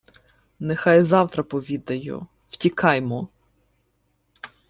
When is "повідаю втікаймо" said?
1.43-3.27